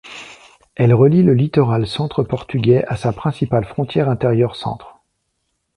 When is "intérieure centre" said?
4.09-4.97